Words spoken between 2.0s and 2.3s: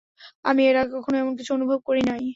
নাই।